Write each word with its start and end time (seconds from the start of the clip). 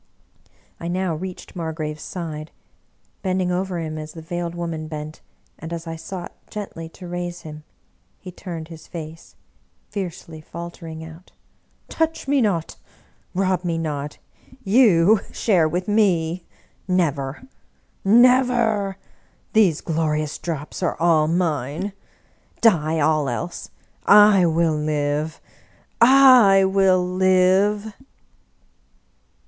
I 0.79 0.87
now 0.87 1.13
reached 1.13 1.55
Margrave's 1.55 2.01
side. 2.01 2.49
Bending 3.21 3.51
over 3.51 3.77
him 3.77 3.99
as 3.99 4.13
the 4.13 4.21
Veiled 4.23 4.55
Woman 4.55 4.87
bent, 4.87 5.21
and 5.59 5.71
as 5.71 5.85
I 5.85 5.95
sought 5.95 6.33
gently 6.49 6.89
to 6.89 7.07
raise 7.07 7.41
him, 7.41 7.63
he 8.17 8.31
turned 8.31 8.69
his 8.69 8.87
face, 8.87 9.35
fiercely 9.91 10.41
faltering 10.41 11.03
out," 11.03 11.33
Touch 11.87 12.27
me 12.27 12.41
97 12.41 12.47
English 12.49 12.79
Mystery 12.79 12.89
Stories 12.89 13.35
not, 13.35 13.47
rob 13.51 13.63
me 13.65 13.77
not! 13.77 14.17
You 14.63 15.19
share 15.31 15.69
with 15.69 15.87
me! 15.87 16.47
Never, 16.87 17.43
never! 18.03 18.97
These 19.53 19.81
glorious 19.81 20.39
drops 20.39 20.81
are 20.81 20.97
all 20.99 21.27
mine! 21.27 21.93
Die 22.61 22.99
all 22.99 23.29
else! 23.29 23.69
I 24.07 24.47
will 24.47 24.73
live, 24.75 25.39
I 26.01 26.65
will 26.65 27.05
live 27.07 27.93